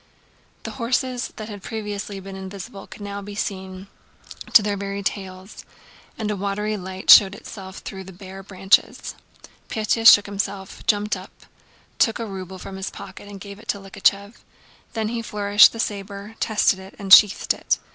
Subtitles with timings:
[0.63, 3.85] The horses that had previously been invisible could now be seen
[4.51, 5.63] to their very tails,
[6.17, 9.13] and a watery light showed itself through the bare branches.
[9.69, 11.45] Pétya shook himself, jumped up,
[11.99, 14.37] took a ruble from his pocket and gave it to Likhachëv;
[14.93, 17.77] then he flourished the saber, tested it, and sheathed it.